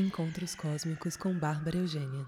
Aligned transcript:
Encontros 0.00 0.54
Cósmicos 0.54 1.14
com 1.14 1.38
Bárbara 1.38 1.76
Eugênia. 1.76 2.26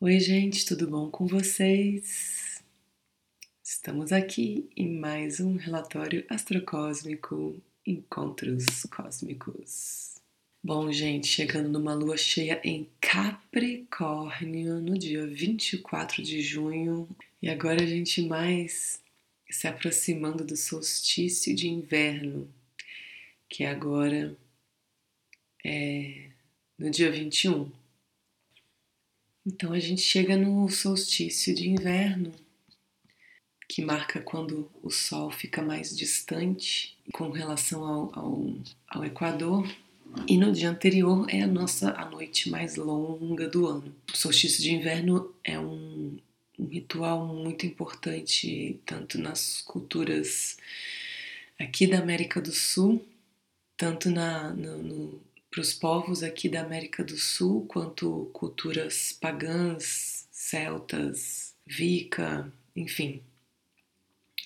Oi, 0.00 0.20
gente, 0.20 0.64
tudo 0.64 0.86
bom 0.86 1.10
com 1.10 1.26
vocês? 1.26 2.62
Estamos 3.60 4.12
aqui 4.12 4.70
em 4.76 4.96
mais 4.96 5.40
um 5.40 5.56
relatório 5.56 6.24
astrocósmico 6.30 7.60
Encontros 7.84 8.84
Cósmicos. 8.84 10.14
Bom, 10.62 10.92
gente, 10.92 11.26
chegando 11.26 11.68
numa 11.68 11.92
lua 11.92 12.16
cheia 12.16 12.60
em 12.62 12.88
Capricórnio 13.00 14.80
no 14.80 14.96
dia 14.96 15.26
24 15.26 16.22
de 16.22 16.40
junho, 16.40 17.08
e 17.42 17.50
agora 17.50 17.82
a 17.82 17.86
gente 17.86 18.22
mais 18.22 19.02
se 19.50 19.66
aproximando 19.66 20.44
do 20.44 20.56
solstício 20.56 21.52
de 21.52 21.68
inverno, 21.68 22.48
que 23.48 23.64
agora 23.64 24.36
é 25.64 26.30
no 26.78 26.90
dia 26.90 27.10
21. 27.10 27.70
Então 29.46 29.72
a 29.72 29.78
gente 29.78 30.00
chega 30.00 30.36
no 30.36 30.68
solstício 30.68 31.54
de 31.54 31.68
inverno, 31.68 32.32
que 33.68 33.82
marca 33.82 34.20
quando 34.20 34.70
o 34.82 34.90
Sol 34.90 35.30
fica 35.30 35.62
mais 35.62 35.96
distante 35.96 36.96
com 37.12 37.30
relação 37.30 37.84
ao, 37.84 38.18
ao, 38.18 38.54
ao 38.88 39.04
Equador. 39.04 39.68
E 40.26 40.36
no 40.36 40.52
dia 40.52 40.68
anterior 40.68 41.24
é 41.28 41.42
a 41.42 41.46
nossa 41.46 41.92
a 41.92 42.04
noite 42.04 42.50
mais 42.50 42.76
longa 42.76 43.48
do 43.48 43.66
ano. 43.66 43.94
O 44.12 44.16
solstício 44.16 44.62
de 44.62 44.74
inverno 44.74 45.32
é 45.44 45.58
um, 45.58 46.18
um 46.58 46.66
ritual 46.66 47.26
muito 47.26 47.64
importante 47.64 48.80
tanto 48.84 49.18
nas 49.18 49.62
culturas 49.62 50.56
aqui 51.58 51.86
da 51.86 51.98
América 51.98 52.40
do 52.40 52.52
Sul, 52.52 53.06
tanto 53.76 54.10
na, 54.10 54.52
no, 54.52 54.82
no 54.82 55.20
para 55.50 55.60
os 55.60 55.74
povos 55.74 56.22
aqui 56.22 56.48
da 56.48 56.60
América 56.60 57.02
do 57.02 57.16
Sul, 57.16 57.66
quanto 57.66 58.30
culturas 58.32 59.12
pagãs, 59.12 60.28
celtas, 60.30 61.56
Wicca, 61.68 62.52
enfim. 62.74 63.20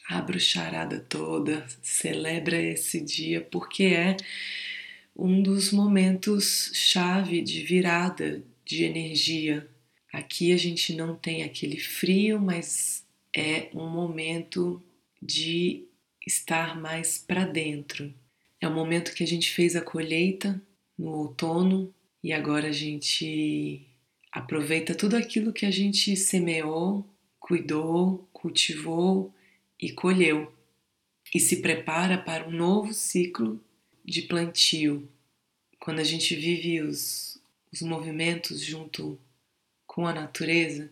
A 0.09 0.21
bruxarada 0.23 1.01
toda 1.01 1.67
celebra 1.83 2.61
esse 2.61 3.01
dia 3.01 3.43
porque 3.43 3.85
é 3.85 4.17
um 5.15 5.43
dos 5.43 5.73
momentos 5.73 6.71
chave 6.73 7.43
de 7.43 7.63
virada 7.63 8.43
de 8.65 8.85
energia. 8.85 9.69
Aqui 10.13 10.53
a 10.53 10.57
gente 10.57 10.95
não 10.95 11.15
tem 11.15 11.43
aquele 11.43 11.79
frio, 11.79 12.41
mas 12.41 13.05
é 13.35 13.69
um 13.75 13.89
momento 13.89 14.83
de 15.21 15.87
estar 16.27 16.81
mais 16.81 17.19
para 17.19 17.45
dentro. 17.45 18.13
É 18.61 18.67
o 18.67 18.75
momento 18.75 19.13
que 19.15 19.23
a 19.23 19.27
gente 19.27 19.51
fez 19.51 19.77
a 19.77 19.83
colheita 19.83 20.61
no 20.99 21.11
outono 21.11 21.93
e 22.23 22.33
agora 22.33 22.69
a 22.69 22.73
gente 22.73 23.87
aproveita 24.33 24.95
tudo 24.95 25.17
aquilo 25.17 25.53
que 25.53 25.67
a 25.67 25.71
gente 25.71 26.17
semeou, 26.17 27.07
cuidou, 27.39 28.29
cultivou 28.33 29.33
e 29.81 29.93
colheu 29.93 30.53
e 31.35 31.41
se 31.41 31.61
prepara 31.61 32.19
para 32.19 32.49
um 32.49 32.51
novo 32.51 32.93
ciclo 32.93 33.63
de 34.05 34.23
plantio. 34.23 35.09
Quando 35.79 36.01
a 36.01 36.05
gente 36.05 36.35
vive 36.35 36.81
os, 36.81 37.41
os 37.73 37.83
movimentos 37.83 38.61
junto 38.61 39.19
com 39.87 40.07
a 40.07 40.13
natureza, 40.13 40.91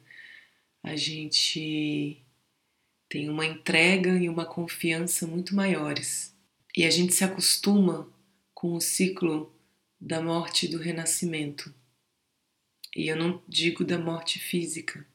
a 0.83 0.97
gente 0.97 2.22
tem 3.09 3.28
uma 3.28 3.47
entrega 3.47 4.16
e 4.16 4.28
uma 4.28 4.44
confiança 4.44 5.27
muito 5.27 5.55
maiores. 5.55 6.34
E 6.77 6.84
a 6.84 6.91
gente 6.91 7.12
se 7.12 7.25
acostuma 7.25 8.11
com 8.55 8.75
o 8.75 8.81
ciclo 8.81 9.52
da 10.03 10.20
morte 10.20 10.67
e 10.67 10.69
do 10.69 10.78
renascimento. 10.78 11.72
E 12.94 13.06
eu 13.06 13.15
não 13.15 13.41
digo 13.49 13.84
da 13.84 13.97
morte 13.97 14.41
física, 14.41 15.06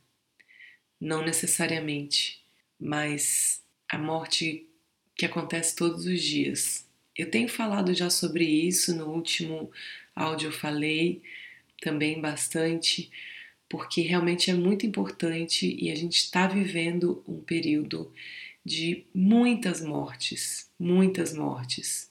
não 0.99 1.25
necessariamente, 1.25 2.41
mas 2.79 3.61
a 3.89 3.97
morte 3.97 4.65
que 5.13 5.25
acontece 5.25 5.75
todos 5.75 6.05
os 6.05 6.21
dias. 6.21 6.87
Eu 7.13 7.29
tenho 7.29 7.49
falado 7.49 7.93
já 7.93 8.09
sobre 8.09 8.45
isso 8.45 8.95
no 8.95 9.07
último 9.07 9.69
áudio, 10.15 10.47
eu 10.47 10.51
falei 10.53 11.21
também 11.81 12.21
bastante, 12.21 13.11
porque 13.67 14.01
realmente 14.01 14.49
é 14.49 14.53
muito 14.53 14.85
importante 14.85 15.75
e 15.79 15.91
a 15.91 15.95
gente 15.95 16.15
está 16.15 16.47
vivendo 16.47 17.21
um 17.27 17.41
período 17.41 18.13
de 18.63 19.05
muitas 19.13 19.81
mortes, 19.81 20.71
muitas 20.79 21.33
mortes. 21.33 22.09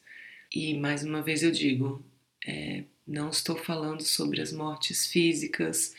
E 0.55 0.79
mais 0.79 1.03
uma 1.03 1.23
vez 1.23 1.43
eu 1.43 1.51
digo, 1.51 2.05
é, 2.47 2.85
não 3.07 3.31
estou 3.31 3.57
falando 3.57 4.03
sobre 4.03 4.41
as 4.41 4.53
mortes 4.53 5.07
físicas 5.07 5.95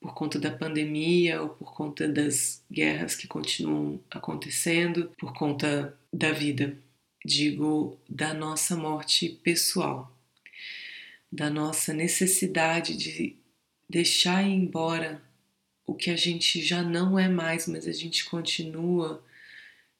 por 0.00 0.14
conta 0.14 0.38
da 0.38 0.50
pandemia 0.50 1.42
ou 1.42 1.48
por 1.50 1.74
conta 1.74 2.08
das 2.08 2.64
guerras 2.70 3.14
que 3.14 3.26
continuam 3.26 4.00
acontecendo, 4.10 5.12
por 5.18 5.32
conta 5.32 5.98
da 6.12 6.32
vida. 6.32 6.76
Digo 7.24 7.98
da 8.08 8.32
nossa 8.32 8.76
morte 8.76 9.28
pessoal, 9.28 10.16
da 11.30 11.50
nossa 11.50 11.92
necessidade 11.92 12.96
de 12.96 13.36
deixar 13.88 14.42
ir 14.42 14.52
embora 14.52 15.22
o 15.84 15.94
que 15.94 16.10
a 16.10 16.16
gente 16.16 16.62
já 16.62 16.82
não 16.82 17.18
é 17.18 17.28
mais, 17.28 17.66
mas 17.66 17.88
a 17.88 17.92
gente 17.92 18.24
continua 18.24 19.24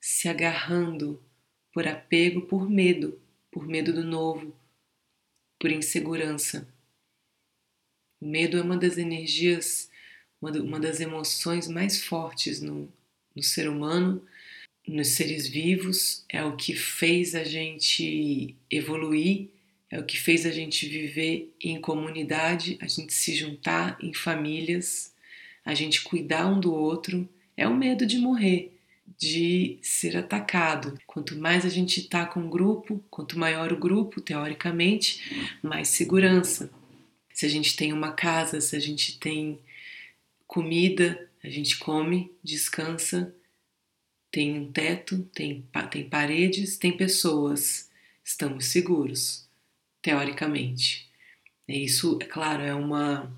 se 0.00 0.28
agarrando 0.28 1.21
por 1.72 1.88
apego, 1.88 2.43
por 2.43 2.69
medo, 2.69 3.21
por 3.50 3.67
medo 3.67 3.93
do 3.93 4.05
novo, 4.05 4.55
por 5.58 5.70
insegurança. 5.70 6.69
O 8.20 8.26
medo 8.26 8.58
é 8.58 8.62
uma 8.62 8.76
das 8.76 8.98
energias, 8.98 9.91
uma 10.41 10.80
das 10.80 11.00
emoções 11.00 11.69
mais 11.69 12.02
fortes 12.02 12.60
no, 12.60 12.92
no 13.34 13.42
ser 13.42 13.69
humano, 13.69 14.24
nos 14.86 15.08
seres 15.08 15.46
vivos, 15.46 16.24
é 16.28 16.42
o 16.42 16.56
que 16.56 16.74
fez 16.74 17.34
a 17.34 17.44
gente 17.44 18.56
evoluir, 18.70 19.48
é 19.91 19.98
o 19.98 20.04
que 20.04 20.19
fez 20.19 20.46
a 20.46 20.50
gente 20.50 20.88
viver 20.88 21.54
em 21.60 21.80
comunidade, 21.80 22.78
a 22.80 22.86
gente 22.86 23.12
se 23.12 23.34
juntar 23.34 23.98
em 24.02 24.12
famílias, 24.14 25.14
a 25.64 25.75
gente 25.75 26.02
cuidar 26.02 26.46
um 26.46 26.60
do 26.60 26.72
outro. 26.72 27.28
É 27.56 27.66
o 27.69 27.76
medo 27.76 28.06
de 28.06 28.19
morrer 28.19 28.78
de 29.16 29.78
ser 29.82 30.16
atacado. 30.16 30.98
Quanto 31.06 31.36
mais 31.36 31.64
a 31.64 31.69
gente 31.69 32.00
está 32.00 32.26
com 32.26 32.41
um 32.41 32.50
grupo, 32.50 33.02
quanto 33.10 33.38
maior 33.38 33.72
o 33.72 33.78
grupo, 33.78 34.20
teoricamente, 34.20 35.56
mais 35.62 35.88
segurança. 35.88 36.70
Se 37.32 37.46
a 37.46 37.48
gente 37.48 37.76
tem 37.76 37.92
uma 37.92 38.12
casa, 38.12 38.60
se 38.60 38.76
a 38.76 38.80
gente 38.80 39.19
tem 39.19 39.60
comida, 40.46 41.28
a 41.42 41.48
gente 41.48 41.78
come, 41.78 42.32
descansa, 42.42 43.34
tem 44.30 44.58
um 44.58 44.70
teto, 44.70 45.22
tem, 45.34 45.64
tem 45.90 46.08
paredes, 46.08 46.76
tem 46.76 46.96
pessoas. 46.96 47.88
Estamos 48.25 48.66
seguros, 48.66 49.48
teoricamente. 50.02 51.08
Isso, 51.66 52.19
é 52.20 52.25
claro, 52.25 52.62
é, 52.62 52.75
uma, 52.75 53.32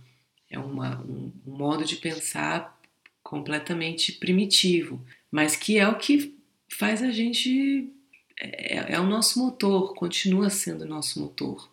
é 0.49 0.59
uma, 0.59 1.01
um, 1.03 1.33
um 1.47 1.57
modo 1.57 1.85
de 1.85 1.97
pensar 1.97 2.81
completamente 3.23 4.13
primitivo, 4.13 5.05
mas 5.31 5.57
que 5.57 5.79
é 5.79 5.87
o 5.87 5.99
que 5.99 6.37
faz 6.69 7.03
a 7.03 7.11
gente. 7.11 7.93
É, 8.39 8.95
é 8.95 9.01
o 9.01 9.07
nosso 9.07 9.39
motor, 9.39 9.95
continua 9.95 10.51
sendo 10.51 10.83
o 10.83 10.89
nosso 10.89 11.21
motor. 11.21 11.71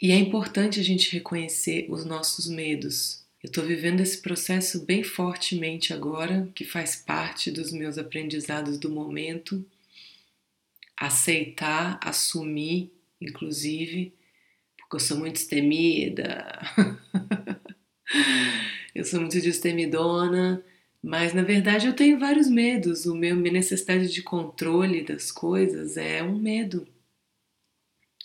E 0.00 0.10
é 0.10 0.16
importante 0.16 0.78
a 0.78 0.82
gente 0.82 1.12
reconhecer 1.12 1.86
os 1.88 2.04
nossos 2.04 2.48
medos. 2.48 3.22
Eu 3.42 3.48
estou 3.48 3.64
vivendo 3.64 4.00
esse 4.00 4.20
processo 4.20 4.84
bem 4.84 5.02
fortemente 5.02 5.92
agora, 5.92 6.48
que 6.54 6.64
faz 6.64 6.96
parte 6.96 7.50
dos 7.50 7.72
meus 7.72 7.98
aprendizados 7.98 8.78
do 8.78 8.90
momento. 8.90 9.64
Aceitar, 10.96 11.98
assumir, 12.02 12.92
inclusive, 13.20 14.12
porque 14.76 14.96
eu 14.96 15.00
sou 15.00 15.16
muito 15.16 15.34
destemida. 15.34 16.60
eu 18.94 19.04
sou 19.04 19.20
muito 19.20 19.40
destemidona 19.40 20.62
mas 21.02 21.34
na 21.34 21.42
verdade 21.42 21.86
eu 21.86 21.96
tenho 21.96 22.18
vários 22.18 22.48
medos. 22.48 23.06
O 23.06 23.14
meu 23.14 23.34
minha 23.34 23.54
necessidade 23.54 24.08
de 24.08 24.22
controle 24.22 25.02
das 25.02 25.32
coisas 25.32 25.96
é 25.96 26.22
um 26.22 26.38
medo. 26.38 26.86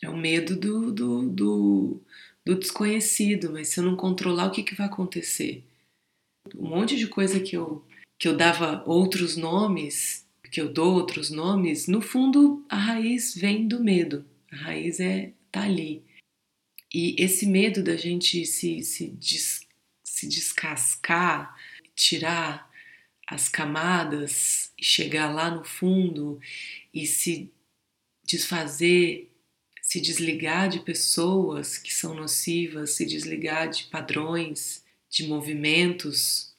É 0.01 0.07
o 0.07 0.13
um 0.13 0.17
medo 0.17 0.55
do, 0.55 0.91
do, 0.91 1.27
do, 1.27 2.01
do, 2.45 2.55
desconhecido. 2.55 3.51
Mas 3.51 3.69
se 3.69 3.79
eu 3.79 3.83
não 3.83 3.95
controlar, 3.95 4.47
o 4.47 4.51
que, 4.51 4.61
que 4.61 4.75
vai 4.75 4.85
acontecer? 4.85 5.63
Um 6.55 6.69
monte 6.69 6.95
de 6.95 7.07
coisa 7.07 7.39
que 7.39 7.57
eu, 7.57 7.83
que 8.19 8.27
eu 8.27 8.37
dava 8.37 8.83
outros 8.85 9.35
nomes, 9.35 10.27
que 10.51 10.61
eu 10.61 10.71
dou 10.71 10.93
outros 10.93 11.31
nomes, 11.31 11.87
no 11.87 11.99
fundo 11.99 12.63
a 12.69 12.75
raiz 12.75 13.33
vem 13.35 13.67
do 13.67 13.83
medo. 13.83 14.23
A 14.51 14.55
raiz 14.55 14.99
é 14.99 15.33
tá 15.51 15.63
ali. 15.63 16.03
E 16.93 17.15
esse 17.17 17.45
medo 17.45 17.83
da 17.83 17.97
gente 17.97 18.45
se, 18.45 18.83
se, 18.83 19.09
des, 19.09 19.67
se 20.03 20.27
descascar, 20.27 21.57
tirar 21.95 22.66
as 23.27 23.49
camadas 23.49 24.71
e 24.77 24.85
chegar 24.85 25.33
lá 25.33 25.51
no 25.51 25.65
fundo 25.65 26.39
e 26.93 27.05
se 27.05 27.51
desfazer, 28.23 29.29
se 29.81 29.99
desligar 29.99 30.69
de 30.69 30.79
pessoas 30.79 31.77
que 31.77 31.93
são 31.93 32.13
nocivas, 32.13 32.91
se 32.91 33.05
desligar 33.05 33.69
de 33.69 33.85
padrões, 33.85 34.83
de 35.09 35.27
movimentos, 35.27 36.55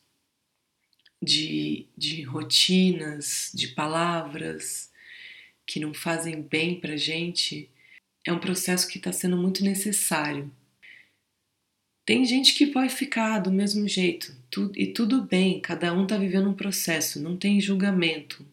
de, 1.23 1.87
de 1.97 2.23
rotinas, 2.23 3.51
de 3.55 3.69
palavras 3.69 4.91
que 5.67 5.81
não 5.81 5.93
fazem 5.93 6.41
bem 6.41 6.81
para 6.81 6.97
gente, 6.97 7.69
é 8.27 8.33
um 8.33 8.39
processo 8.39 8.89
que 8.89 8.99
está 8.99 9.13
sendo 9.13 9.37
muito 9.37 9.65
necessário. 9.65 10.51
Tem 12.09 12.25
gente 12.25 12.55
que 12.55 12.65
vai 12.65 12.89
ficar 12.89 13.39
do 13.39 13.53
mesmo 13.53 13.87
jeito, 13.87 14.35
e 14.75 14.87
tudo 14.87 15.21
bem, 15.21 15.61
cada 15.61 15.93
um 15.93 16.05
está 16.05 16.17
vivendo 16.17 16.49
um 16.49 16.55
processo, 16.55 17.21
não 17.21 17.37
tem 17.37 17.61
julgamento, 17.61 18.47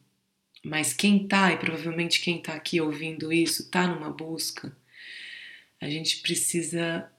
mas 0.61 0.91
quem 0.91 1.25
tá, 1.25 1.53
e 1.53 1.57
provavelmente 1.57 2.19
quem 2.19 2.41
tá 2.41 2.53
aqui 2.53 2.81
ouvindo 2.81 3.31
isso, 3.31 3.71
tá 3.71 3.87
numa 3.87 4.09
busca, 4.11 4.75
a 5.79 5.89
gente 5.89 6.17
precisa 6.17 7.09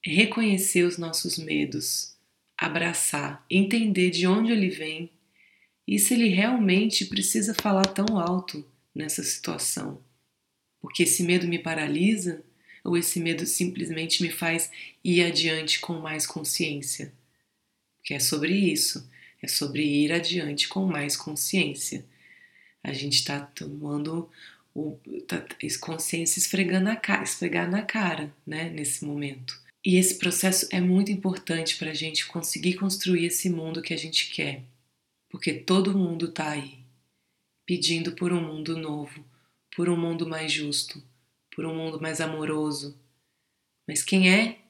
reconhecer 0.00 0.84
os 0.84 0.96
nossos 0.96 1.36
medos, 1.36 2.16
abraçar, 2.56 3.44
entender 3.50 4.10
de 4.10 4.28
onde 4.28 4.52
ele 4.52 4.70
vem 4.70 5.10
e 5.88 5.98
se 5.98 6.14
ele 6.14 6.28
realmente 6.28 7.04
precisa 7.06 7.52
falar 7.52 7.86
tão 7.86 8.16
alto 8.16 8.64
nessa 8.94 9.24
situação. 9.24 10.00
Porque 10.80 11.02
esse 11.02 11.24
medo 11.24 11.48
me 11.48 11.58
paralisa 11.58 12.44
ou 12.84 12.96
esse 12.96 13.20
medo 13.20 13.46
simplesmente 13.46 14.22
me 14.22 14.30
faz 14.30 14.70
ir 15.04 15.22
adiante 15.22 15.80
com 15.80 15.94
mais 16.00 16.26
consciência? 16.26 17.12
Que 18.02 18.14
é 18.14 18.20
sobre 18.20 18.54
isso, 18.54 19.08
é 19.42 19.48
sobre 19.48 19.82
ir 19.82 20.12
adiante 20.12 20.68
com 20.68 20.86
mais 20.86 21.16
consciência 21.16 22.04
a 22.82 22.92
gente 22.92 23.14
está 23.14 23.40
tomando 23.40 24.28
o, 24.74 24.98
tá, 25.26 25.44
consciência 25.80 26.38
esfregando 26.38 26.90
a 26.90 26.96
cara, 26.96 27.22
esfregar 27.22 27.70
na 27.70 27.82
cara, 27.82 28.32
né, 28.46 28.70
nesse 28.70 29.04
momento. 29.04 29.58
E 29.84 29.96
esse 29.96 30.18
processo 30.18 30.68
é 30.70 30.80
muito 30.80 31.10
importante 31.10 31.76
para 31.76 31.90
a 31.90 31.94
gente 31.94 32.26
conseguir 32.26 32.74
construir 32.74 33.26
esse 33.26 33.48
mundo 33.48 33.82
que 33.82 33.94
a 33.94 33.98
gente 33.98 34.30
quer, 34.30 34.62
porque 35.28 35.52
todo 35.52 35.96
mundo 35.96 36.26
está 36.26 36.50
aí 36.50 36.78
pedindo 37.66 38.12
por 38.12 38.32
um 38.32 38.40
mundo 38.40 38.76
novo, 38.76 39.24
por 39.74 39.88
um 39.88 39.96
mundo 39.96 40.26
mais 40.26 40.52
justo, 40.52 41.02
por 41.60 41.66
um 41.66 41.74
mundo 41.74 42.00
mais 42.00 42.22
amoroso. 42.22 42.98
Mas 43.86 44.02
quem 44.02 44.32
é 44.32 44.60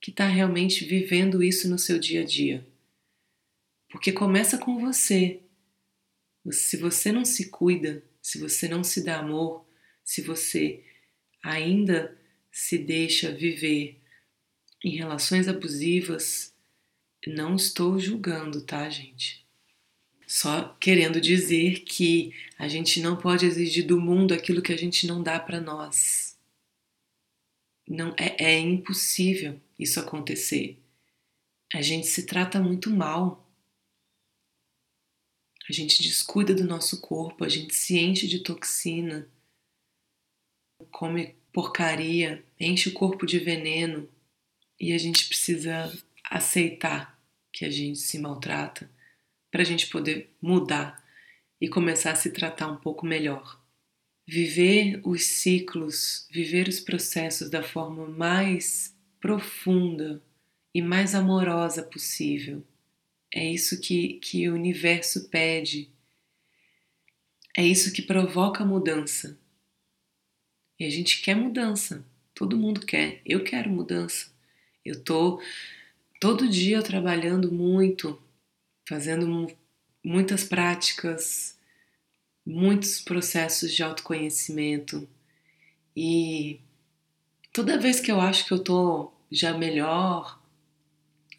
que 0.00 0.10
está 0.10 0.26
realmente 0.26 0.82
vivendo 0.82 1.42
isso 1.42 1.68
no 1.68 1.78
seu 1.78 1.98
dia 1.98 2.22
a 2.22 2.24
dia? 2.24 2.66
Porque 3.90 4.12
começa 4.12 4.56
com 4.56 4.78
você, 4.78 5.42
se 6.50 6.78
você 6.78 7.12
não 7.12 7.22
se 7.22 7.50
cuida, 7.50 8.02
se 8.22 8.38
você 8.38 8.66
não 8.66 8.82
se 8.82 9.04
dá 9.04 9.18
amor, 9.18 9.66
se 10.02 10.22
você 10.22 10.82
ainda 11.44 12.18
se 12.50 12.78
deixa 12.78 13.30
viver 13.30 14.00
em 14.82 14.96
relações 14.96 15.48
abusivas, 15.48 16.54
não 17.26 17.56
estou 17.56 18.00
julgando, 18.00 18.62
tá, 18.62 18.88
gente? 18.88 19.46
Só 20.26 20.74
querendo 20.80 21.20
dizer 21.20 21.80
que 21.80 22.32
a 22.58 22.68
gente 22.68 23.02
não 23.02 23.18
pode 23.18 23.44
exigir 23.44 23.84
do 23.84 24.00
mundo 24.00 24.32
aquilo 24.32 24.62
que 24.62 24.72
a 24.72 24.78
gente 24.78 25.06
não 25.06 25.22
dá 25.22 25.38
para 25.38 25.60
nós. 25.60 26.27
Não 27.88 28.14
é, 28.18 28.44
é 28.44 28.58
impossível 28.58 29.60
isso 29.78 29.98
acontecer. 29.98 30.78
A 31.72 31.80
gente 31.80 32.06
se 32.06 32.26
trata 32.26 32.60
muito 32.60 32.90
mal 32.90 33.48
a 35.68 35.72
gente 35.72 36.02
descuida 36.02 36.54
do 36.54 36.64
nosso 36.64 36.98
corpo, 37.00 37.44
a 37.44 37.48
gente 37.48 37.74
se 37.74 37.98
enche 37.98 38.26
de 38.26 38.38
toxina, 38.38 39.28
come 40.90 41.36
porcaria, 41.52 42.42
enche 42.58 42.88
o 42.88 42.94
corpo 42.94 43.26
de 43.26 43.38
veneno 43.38 44.08
e 44.80 44.92
a 44.92 44.98
gente 44.98 45.28
precisa 45.28 45.92
aceitar 46.24 47.20
que 47.52 47.66
a 47.66 47.70
gente 47.70 47.98
se 47.98 48.18
maltrata 48.18 48.90
para 49.50 49.60
a 49.60 49.64
gente 49.64 49.88
poder 49.88 50.34
mudar 50.40 51.04
e 51.60 51.68
começar 51.68 52.12
a 52.12 52.16
se 52.16 52.30
tratar 52.30 52.68
um 52.68 52.76
pouco 52.76 53.04
melhor. 53.04 53.57
Viver 54.30 55.00
os 55.04 55.24
ciclos, 55.24 56.28
viver 56.30 56.68
os 56.68 56.80
processos 56.80 57.48
da 57.48 57.62
forma 57.62 58.06
mais 58.06 58.94
profunda 59.18 60.22
e 60.74 60.82
mais 60.82 61.14
amorosa 61.14 61.82
possível 61.82 62.62
é 63.32 63.46
isso 63.46 63.80
que, 63.80 64.14
que 64.14 64.48
o 64.48 64.54
universo 64.54 65.28
pede. 65.28 65.90
É 67.56 67.64
isso 67.64 67.92
que 67.92 68.02
provoca 68.02 68.64
mudança. 68.64 69.38
E 70.78 70.84
a 70.84 70.90
gente 70.90 71.20
quer 71.20 71.34
mudança. 71.34 72.04
Todo 72.34 72.56
mundo 72.56 72.80
quer. 72.86 73.20
Eu 73.26 73.44
quero 73.44 73.68
mudança. 73.68 74.28
Eu 74.84 75.02
tô 75.02 75.42
todo 76.20 76.48
dia 76.48 76.82
trabalhando 76.82 77.52
muito, 77.52 78.20
fazendo 78.88 79.54
muitas 80.02 80.44
práticas, 80.44 81.57
muitos 82.48 82.98
processos 83.02 83.74
de 83.74 83.82
autoconhecimento. 83.82 85.06
E 85.94 86.58
toda 87.52 87.78
vez 87.78 88.00
que 88.00 88.10
eu 88.10 88.18
acho 88.20 88.46
que 88.46 88.52
eu 88.52 88.58
tô 88.58 89.12
já 89.30 89.52
melhor, 89.56 90.42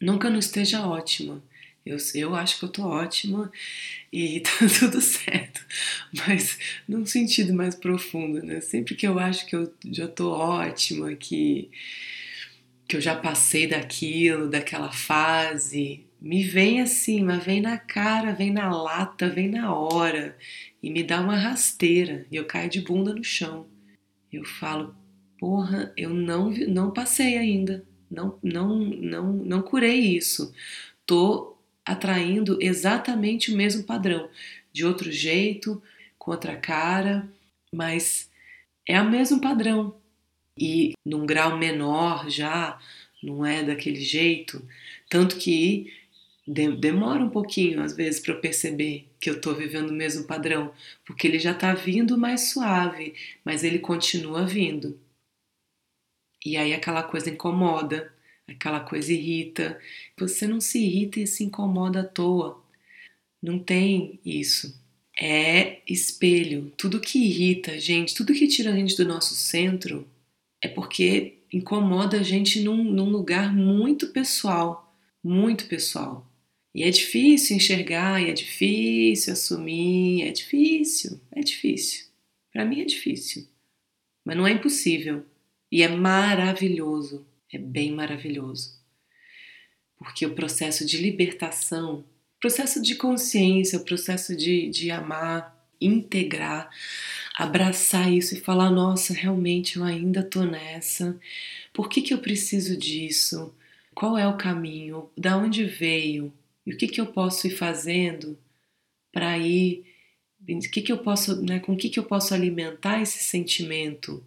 nunca 0.00 0.30
não 0.30 0.38
esteja 0.38 0.86
ótima. 0.86 1.42
Eu, 1.84 1.96
eu 2.14 2.34
acho 2.36 2.58
que 2.58 2.64
eu 2.64 2.68
tô 2.68 2.86
ótima 2.86 3.50
e 4.12 4.40
tá 4.44 4.50
tudo 4.78 5.00
certo, 5.00 5.64
mas 6.12 6.58
num 6.86 7.04
sentido 7.06 7.54
mais 7.54 7.74
profundo, 7.74 8.42
né? 8.42 8.60
Sempre 8.60 8.94
que 8.94 9.06
eu 9.06 9.18
acho 9.18 9.46
que 9.46 9.56
eu 9.56 9.72
já 9.90 10.06
tô 10.06 10.30
ótima, 10.30 11.12
que, 11.14 11.70
que 12.86 12.96
eu 12.96 13.00
já 13.00 13.16
passei 13.16 13.66
daquilo, 13.66 14.48
daquela 14.48 14.92
fase, 14.92 16.04
me 16.20 16.44
vem 16.44 16.80
assim, 16.80 17.22
mas 17.22 17.42
vem 17.44 17.60
na 17.60 17.78
cara, 17.78 18.32
vem 18.32 18.52
na 18.52 18.70
lata, 18.70 19.28
vem 19.28 19.48
na 19.48 19.74
hora 19.74 20.36
e 20.82 20.90
me 20.90 21.02
dá 21.02 21.20
uma 21.20 21.36
rasteira 21.36 22.26
e 22.30 22.36
eu 22.36 22.44
caio 22.44 22.68
de 22.68 22.80
bunda 22.80 23.14
no 23.14 23.24
chão. 23.24 23.66
Eu 24.32 24.44
falo, 24.44 24.94
porra, 25.38 25.92
eu 25.96 26.10
não, 26.10 26.50
não 26.50 26.90
passei 26.92 27.38
ainda, 27.38 27.84
não, 28.10 28.38
não, 28.42 28.76
não, 28.78 29.32
não 29.32 29.62
curei 29.62 30.16
isso. 30.16 30.52
Tô 31.06 31.56
atraindo 31.84 32.58
exatamente 32.60 33.52
o 33.52 33.56
mesmo 33.56 33.84
padrão, 33.84 34.28
de 34.72 34.84
outro 34.84 35.10
jeito, 35.10 35.82
com 36.18 36.30
outra 36.30 36.56
cara, 36.56 37.26
mas 37.74 38.30
é 38.86 39.00
o 39.00 39.10
mesmo 39.10 39.40
padrão. 39.40 39.96
E 40.56 40.92
num 41.04 41.24
grau 41.24 41.56
menor 41.56 42.28
já, 42.28 42.78
não 43.22 43.44
é 43.44 43.62
daquele 43.62 44.00
jeito, 44.00 44.62
tanto 45.08 45.36
que 45.36 45.92
demora 46.50 47.24
um 47.24 47.30
pouquinho 47.30 47.80
às 47.82 47.94
vezes 47.94 48.20
para 48.20 48.34
eu 48.34 48.40
perceber 48.40 49.08
que 49.20 49.30
eu 49.30 49.34
estou 49.36 49.54
vivendo 49.54 49.90
o 49.90 49.94
mesmo 49.94 50.24
padrão, 50.24 50.72
porque 51.04 51.26
ele 51.26 51.38
já 51.38 51.52
está 51.52 51.74
vindo 51.74 52.18
mais 52.18 52.50
suave, 52.50 53.14
mas 53.44 53.62
ele 53.62 53.78
continua 53.78 54.44
vindo. 54.44 54.98
E 56.44 56.56
aí 56.56 56.72
aquela 56.72 57.02
coisa 57.02 57.30
incomoda, 57.30 58.12
aquela 58.48 58.80
coisa 58.80 59.12
irrita. 59.12 59.78
Você 60.18 60.46
não 60.46 60.60
se 60.60 60.78
irrita 60.82 61.20
e 61.20 61.26
se 61.26 61.44
incomoda 61.44 62.00
à 62.00 62.04
toa. 62.04 62.62
Não 63.42 63.58
tem 63.58 64.18
isso. 64.24 64.78
É 65.18 65.80
espelho. 65.86 66.72
Tudo 66.76 67.00
que 67.00 67.18
irrita 67.18 67.72
a 67.72 67.78
gente, 67.78 68.14
tudo 68.14 68.32
que 68.32 68.48
tira 68.48 68.72
a 68.72 68.76
gente 68.76 68.96
do 68.96 69.04
nosso 69.06 69.34
centro, 69.34 70.08
é 70.62 70.68
porque 70.68 71.38
incomoda 71.52 72.20
a 72.20 72.22
gente 72.22 72.60
num, 72.60 72.82
num 72.82 73.10
lugar 73.10 73.54
muito 73.54 74.08
pessoal. 74.08 74.94
Muito 75.22 75.66
pessoal. 75.66 76.29
E 76.74 76.82
é 76.84 76.90
difícil 76.90 77.56
enxergar, 77.56 78.22
e 78.22 78.30
é 78.30 78.32
difícil 78.32 79.32
assumir, 79.32 80.22
é 80.22 80.30
difícil, 80.30 81.20
é 81.32 81.40
difícil. 81.40 82.06
Para 82.52 82.64
mim 82.64 82.80
é 82.80 82.84
difícil. 82.84 83.46
Mas 84.24 84.36
não 84.36 84.46
é 84.46 84.52
impossível. 84.52 85.24
E 85.70 85.82
é 85.82 85.88
maravilhoso 85.88 87.26
é 87.52 87.58
bem 87.58 87.92
maravilhoso. 87.92 88.78
Porque 89.98 90.24
o 90.24 90.34
processo 90.34 90.86
de 90.86 90.96
libertação, 90.96 92.04
processo 92.40 92.80
de 92.80 92.94
consciência, 92.94 93.78
o 93.78 93.84
processo 93.84 94.36
de, 94.36 94.68
de 94.70 94.90
amar, 94.90 95.56
integrar, 95.80 96.70
abraçar 97.36 98.10
isso 98.10 98.34
e 98.34 98.40
falar: 98.40 98.70
nossa, 98.70 99.12
realmente 99.12 99.76
eu 99.76 99.84
ainda 99.84 100.22
tô 100.22 100.44
nessa, 100.44 101.18
por 101.72 101.88
que, 101.88 102.02
que 102.02 102.14
eu 102.14 102.18
preciso 102.18 102.76
disso? 102.76 103.54
Qual 103.94 104.16
é 104.16 104.26
o 104.26 104.36
caminho? 104.36 105.10
Da 105.16 105.36
onde 105.36 105.64
veio? 105.64 106.32
E 106.70 106.74
o 106.74 106.76
que, 106.76 106.86
que 106.86 107.00
eu 107.00 107.06
posso 107.06 107.48
ir 107.48 107.50
fazendo 107.50 108.38
para 109.12 109.36
ir? 109.36 109.84
O 110.48 110.70
que, 110.70 110.80
que 110.80 110.92
eu 110.92 110.98
posso, 110.98 111.42
né, 111.42 111.58
com 111.58 111.72
o 111.72 111.76
que, 111.76 111.90
que 111.90 111.98
eu 111.98 112.04
posso 112.04 112.32
alimentar 112.32 113.02
esse 113.02 113.18
sentimento 113.18 114.24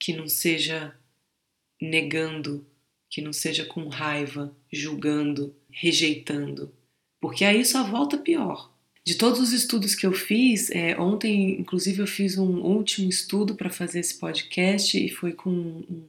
que 0.00 0.12
não 0.12 0.28
seja 0.28 0.94
negando, 1.80 2.66
que 3.08 3.22
não 3.22 3.32
seja 3.32 3.64
com 3.64 3.86
raiva, 3.86 4.54
julgando, 4.72 5.54
rejeitando, 5.70 6.74
porque 7.20 7.44
aí 7.44 7.64
só 7.64 7.84
volta 7.84 8.18
pior. 8.18 8.72
De 9.04 9.14
todos 9.14 9.38
os 9.38 9.52
estudos 9.52 9.94
que 9.94 10.06
eu 10.06 10.12
fiz, 10.12 10.70
é, 10.70 10.98
ontem, 10.98 11.60
inclusive, 11.60 12.00
eu 12.00 12.06
fiz 12.06 12.36
um 12.36 12.60
último 12.60 13.08
estudo 13.08 13.54
para 13.54 13.70
fazer 13.70 14.00
esse 14.00 14.18
podcast 14.18 14.96
e 14.98 15.08
foi 15.08 15.32
com 15.32 15.50
um, 15.50 16.04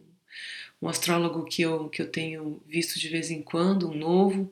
um, 0.82 0.88
astrólogo 0.88 1.44
que 1.46 1.62
eu, 1.62 1.90
que 1.90 2.02
eu 2.02 2.10
tenho 2.10 2.62
visto 2.68 3.00
de 3.00 3.10
vez 3.10 3.30
em 3.30 3.42
quando, 3.44 3.90
um 3.90 3.96
novo, 3.96 4.52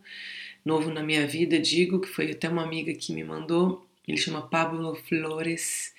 novo 0.65 0.91
na 0.91 1.03
minha 1.03 1.27
vida, 1.27 1.59
digo, 1.59 1.99
que 2.01 2.07
foi 2.07 2.31
até 2.31 2.49
uma 2.49 2.63
amiga 2.63 2.93
que 2.93 3.13
me 3.13 3.23
mandou. 3.23 3.87
Ele 4.07 4.17
chama 4.17 4.47
Pablo 4.47 4.95
Flores, 4.95 5.93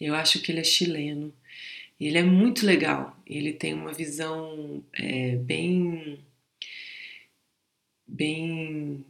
eu 0.00 0.14
acho 0.14 0.40
que 0.42 0.52
ele 0.52 0.60
é 0.60 0.64
chileno. 0.64 1.32
Ele 2.00 2.18
é 2.18 2.22
muito 2.22 2.66
legal, 2.66 3.16
ele 3.26 3.52
tem 3.52 3.74
uma 3.74 3.92
visão 3.92 4.84
é, 4.92 5.36
bem. 5.36 6.18
bem 8.06 9.04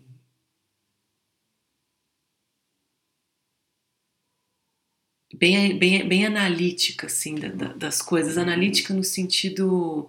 bem, 5.35 5.79
bem, 5.79 6.09
bem 6.09 6.27
analítica, 6.27 7.07
assim, 7.07 7.35
da, 7.35 7.49
da, 7.49 7.73
das 7.75 8.01
coisas. 8.03 8.39
Analítica 8.39 8.95
no 8.95 9.05
sentido 9.05 10.09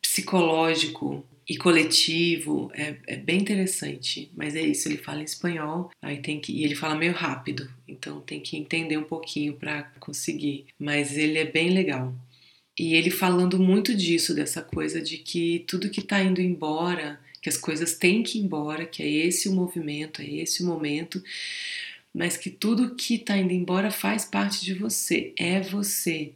psicológico 0.00 1.24
e 1.48 1.56
coletivo. 1.56 2.70
É, 2.74 2.96
é, 3.06 3.16
bem 3.16 3.40
interessante. 3.40 4.30
Mas 4.34 4.54
é 4.54 4.62
isso, 4.62 4.88
ele 4.88 4.98
fala 4.98 5.20
em 5.20 5.24
espanhol, 5.24 5.90
aí 6.00 6.18
tem 6.18 6.40
que. 6.40 6.52
E 6.52 6.64
ele 6.64 6.74
fala 6.74 6.94
meio 6.94 7.12
rápido, 7.12 7.70
então 7.86 8.20
tem 8.20 8.40
que 8.40 8.56
entender 8.56 8.96
um 8.96 9.04
pouquinho 9.04 9.54
para 9.54 9.84
conseguir. 10.00 10.66
Mas 10.78 11.16
ele 11.16 11.38
é 11.38 11.44
bem 11.44 11.70
legal. 11.70 12.14
E 12.78 12.94
ele 12.94 13.10
falando 13.10 13.58
muito 13.58 13.94
disso, 13.94 14.34
dessa 14.34 14.60
coisa 14.60 15.00
de 15.00 15.18
que 15.18 15.64
tudo 15.68 15.90
que 15.90 16.00
está 16.00 16.22
indo 16.22 16.40
embora, 16.40 17.20
que 17.40 17.48
as 17.48 17.56
coisas 17.56 17.94
têm 17.96 18.22
que 18.22 18.38
ir 18.38 18.42
embora, 18.42 18.84
que 18.86 19.02
é 19.02 19.08
esse 19.08 19.48
o 19.48 19.52
movimento, 19.52 20.20
é 20.20 20.28
esse 20.28 20.62
o 20.62 20.66
momento, 20.66 21.22
mas 22.12 22.36
que 22.36 22.50
tudo 22.50 22.94
que 22.96 23.14
está 23.14 23.36
indo 23.36 23.52
embora 23.52 23.90
faz 23.90 24.24
parte 24.24 24.64
de 24.64 24.74
você, 24.74 25.32
é 25.38 25.60
você. 25.60 26.32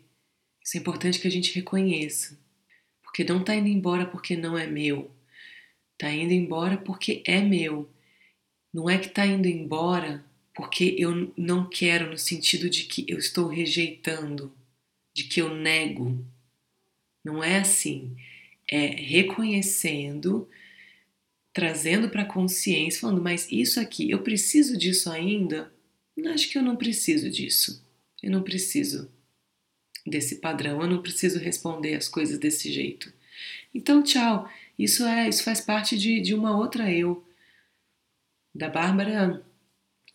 Isso 0.63 0.77
é 0.77 0.81
importante 0.81 1.19
que 1.19 1.27
a 1.27 1.31
gente 1.31 1.55
reconheça. 1.55 2.39
Porque 3.19 3.33
não 3.33 3.41
está 3.41 3.53
indo 3.57 3.67
embora 3.67 4.07
porque 4.07 4.37
não 4.37 4.57
é 4.57 4.65
meu. 4.65 5.11
Está 5.95 6.09
indo 6.09 6.33
embora 6.33 6.77
porque 6.79 7.21
é 7.27 7.41
meu. 7.41 7.91
Não 8.73 8.89
é 8.89 8.97
que 8.97 9.09
está 9.09 9.27
indo 9.27 9.49
embora 9.49 10.25
porque 10.55 10.95
eu 10.97 11.33
não 11.37 11.69
quero, 11.69 12.13
no 12.13 12.17
sentido 12.17 12.71
de 12.71 12.85
que 12.85 13.05
eu 13.09 13.19
estou 13.19 13.49
rejeitando, 13.49 14.55
de 15.13 15.25
que 15.25 15.43
eu 15.43 15.53
nego. 15.53 16.25
Não 17.25 17.43
é 17.43 17.59
assim. 17.59 18.17
É 18.71 18.87
reconhecendo 18.87 20.49
trazendo 21.53 22.09
para 22.11 22.23
a 22.23 22.33
consciência, 22.33 23.01
falando, 23.01 23.21
mas 23.21 23.51
isso 23.51 23.81
aqui, 23.81 24.09
eu 24.09 24.23
preciso 24.23 24.79
disso 24.79 25.11
ainda? 25.11 25.75
Acho 26.33 26.49
que 26.49 26.57
eu 26.57 26.63
não 26.63 26.77
preciso 26.77 27.29
disso. 27.29 27.85
Eu 28.23 28.31
não 28.31 28.45
preciso 28.45 29.11
desse 30.09 30.37
padrão, 30.37 30.83
eu 30.83 30.89
não 30.89 31.03
preciso 31.03 31.39
responder 31.39 31.95
as 31.95 32.09
coisas 32.09 32.39
desse 32.39 32.73
jeito. 32.73 33.13
Então, 33.75 34.03
tchau. 34.03 34.49
Isso 34.79 35.05
é, 35.05 35.29
isso 35.29 35.43
faz 35.43 35.61
parte 35.61 35.99
de, 35.99 36.21
de 36.21 36.35
uma 36.35 36.57
outra 36.57 36.93
eu, 36.93 37.27
da 38.55 38.69
Bárbara, 38.69 39.45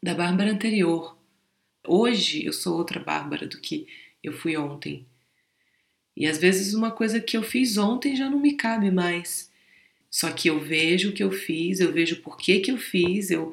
da 0.02 0.14
Bárbara 0.16 0.52
anterior. 0.52 1.18
Hoje 1.86 2.46
eu 2.46 2.54
sou 2.54 2.78
outra 2.78 3.00
Bárbara 3.00 3.46
do 3.46 3.60
que 3.60 3.88
eu 4.24 4.32
fui 4.32 4.56
ontem. 4.56 5.06
E 6.16 6.26
às 6.26 6.38
vezes 6.38 6.74
uma 6.74 6.92
coisa 6.92 7.20
que 7.20 7.36
eu 7.36 7.44
fiz 7.44 7.78
ontem 7.78 8.16
já 8.16 8.30
não 8.30 8.40
me 8.40 8.54
cabe 8.54 8.90
mais. 8.90 9.52
Só 10.10 10.32
que 10.32 10.50
eu 10.50 10.60
vejo 10.60 11.10
o 11.10 11.14
que 11.14 11.24
eu 11.24 11.32
fiz, 11.32 11.80
eu 11.80 11.92
vejo 11.92 12.22
por 12.22 12.38
que, 12.38 12.60
que 12.60 12.72
eu 12.72 12.78
fiz, 12.78 13.32
eu 13.32 13.52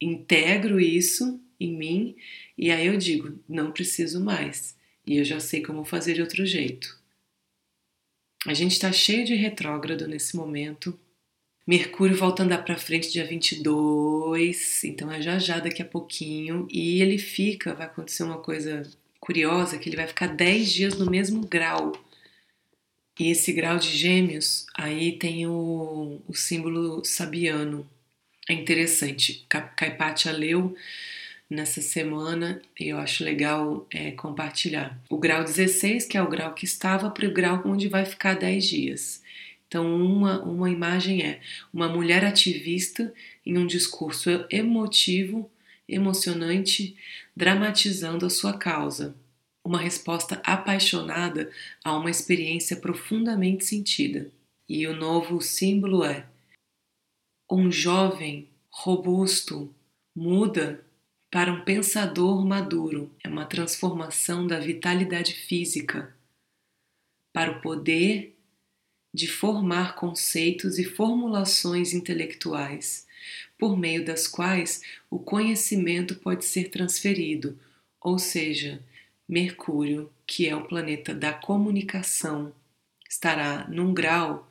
integro 0.00 0.80
isso 0.80 1.40
em 1.58 1.76
mim 1.76 2.16
e 2.58 2.70
aí 2.70 2.86
eu 2.86 2.96
digo, 2.98 3.38
não 3.48 3.72
preciso 3.72 4.22
mais. 4.22 4.76
E 5.06 5.16
eu 5.18 5.24
já 5.24 5.40
sei 5.40 5.62
como 5.62 5.84
fazer 5.84 6.14
de 6.14 6.20
outro 6.20 6.44
jeito. 6.44 6.98
A 8.46 8.54
gente 8.54 8.72
está 8.72 8.92
cheio 8.92 9.24
de 9.24 9.34
retrógrado 9.34 10.06
nesse 10.08 10.36
momento. 10.36 10.98
Mercúrio 11.66 12.16
volta 12.16 12.42
a 12.42 12.46
andar 12.46 12.64
para 12.64 12.78
frente 12.78 13.12
dia 13.12 13.26
22, 13.26 14.84
então 14.84 15.10
é 15.10 15.20
já 15.20 15.38
já 15.38 15.58
daqui 15.58 15.82
a 15.82 15.84
pouquinho. 15.84 16.66
E 16.70 17.00
ele 17.02 17.18
fica, 17.18 17.74
vai 17.74 17.86
acontecer 17.86 18.22
uma 18.22 18.38
coisa 18.38 18.82
curiosa, 19.20 19.78
que 19.78 19.88
ele 19.88 19.96
vai 19.96 20.06
ficar 20.06 20.28
10 20.28 20.72
dias 20.72 20.98
no 20.98 21.10
mesmo 21.10 21.46
grau 21.46 21.92
e 23.20 23.28
esse 23.30 23.52
grau 23.52 23.76
de 23.76 23.94
gêmeos, 23.94 24.64
aí 24.74 25.12
tem 25.18 25.46
o, 25.46 26.22
o 26.26 26.34
símbolo 26.34 27.04
sabiano. 27.04 27.86
É 28.48 28.54
interessante. 28.54 29.44
Caipatia 29.76 30.32
leu 30.32 30.74
nessa 31.50 31.82
semana 31.82 32.62
e 32.78 32.88
eu 32.88 32.98
acho 32.98 33.24
legal 33.24 33.86
é, 33.90 34.12
compartilhar. 34.12 34.98
O 35.10 35.18
grau 35.18 35.42
16, 35.42 36.06
que 36.06 36.16
é 36.16 36.22
o 36.22 36.28
grau 36.28 36.54
que 36.54 36.64
estava, 36.64 37.10
para 37.10 37.26
o 37.26 37.32
grau 37.32 37.62
onde 37.66 37.88
vai 37.88 38.06
ficar 38.06 38.34
10 38.34 38.64
dias. 38.64 39.22
Então, 39.66 39.94
uma, 39.94 40.40
uma 40.42 40.70
imagem 40.70 41.22
é 41.22 41.40
uma 41.72 41.88
mulher 41.88 42.24
ativista 42.24 43.12
em 43.44 43.58
um 43.58 43.66
discurso 43.66 44.46
emotivo, 44.48 45.50
emocionante, 45.88 46.96
dramatizando 47.36 48.24
a 48.24 48.30
sua 48.30 48.56
causa 48.56 49.14
uma 49.64 49.78
resposta 49.78 50.40
apaixonada 50.44 51.50
a 51.84 51.96
uma 51.96 52.10
experiência 52.10 52.76
profundamente 52.76 53.64
sentida. 53.64 54.30
E 54.68 54.86
o 54.86 54.96
novo 54.96 55.40
símbolo 55.40 56.04
é 56.04 56.26
um 57.50 57.70
jovem 57.70 58.48
robusto 58.70 59.74
muda 60.16 60.84
para 61.30 61.52
um 61.52 61.60
pensador 61.62 62.44
maduro. 62.44 63.10
É 63.22 63.28
uma 63.28 63.46
transformação 63.46 64.46
da 64.46 64.58
vitalidade 64.58 65.34
física 65.34 66.14
para 67.32 67.52
o 67.52 67.60
poder 67.60 68.36
de 69.12 69.26
formar 69.26 69.94
conceitos 69.94 70.78
e 70.78 70.84
formulações 70.84 71.92
intelectuais, 71.92 73.06
por 73.58 73.76
meio 73.76 74.04
das 74.04 74.26
quais 74.26 74.82
o 75.10 75.18
conhecimento 75.18 76.16
pode 76.16 76.44
ser 76.44 76.70
transferido, 76.70 77.58
ou 78.00 78.18
seja, 78.18 78.82
Mercúrio, 79.28 80.10
que 80.26 80.48
é 80.48 80.56
o 80.56 80.64
planeta 80.64 81.14
da 81.14 81.32
comunicação, 81.32 82.52
estará 83.08 83.68
num 83.68 83.94
grau 83.94 84.50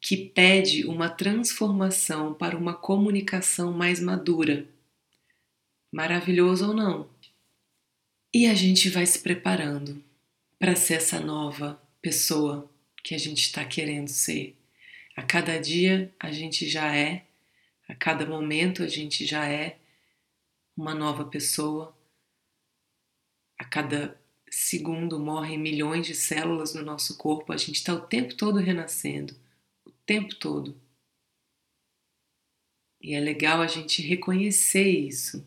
que 0.00 0.16
pede 0.16 0.84
uma 0.86 1.08
transformação 1.08 2.32
para 2.32 2.56
uma 2.56 2.74
comunicação 2.74 3.72
mais 3.72 4.00
madura. 4.00 4.66
Maravilhoso 5.92 6.68
ou 6.68 6.74
não? 6.74 7.10
E 8.32 8.46
a 8.46 8.54
gente 8.54 8.88
vai 8.88 9.04
se 9.06 9.18
preparando 9.18 10.02
para 10.58 10.76
ser 10.76 10.94
essa 10.94 11.18
nova 11.18 11.80
pessoa 12.00 12.70
que 13.02 13.14
a 13.14 13.18
gente 13.18 13.42
está 13.42 13.64
querendo 13.64 14.08
ser. 14.08 14.56
A 15.16 15.22
cada 15.22 15.58
dia 15.58 16.14
a 16.18 16.30
gente 16.30 16.68
já 16.68 16.94
é, 16.94 17.26
a 17.88 17.94
cada 17.94 18.24
momento 18.24 18.82
a 18.82 18.88
gente 18.88 19.26
já 19.26 19.48
é 19.48 19.78
uma 20.76 20.94
nova 20.94 21.24
pessoa 21.24 21.96
a 23.60 23.64
cada 23.64 24.18
segundo 24.50 25.18
morrem 25.18 25.58
milhões 25.58 26.06
de 26.06 26.14
células 26.14 26.72
no 26.72 26.82
nosso 26.82 27.18
corpo, 27.18 27.52
a 27.52 27.58
gente 27.58 27.76
está 27.76 27.92
o 27.92 28.00
tempo 28.00 28.34
todo 28.34 28.58
renascendo, 28.58 29.34
o 29.84 29.90
tempo 30.06 30.34
todo. 30.34 30.80
E 33.00 33.14
é 33.14 33.20
legal 33.20 33.60
a 33.60 33.66
gente 33.66 34.00
reconhecer 34.00 34.88
isso. 34.88 35.46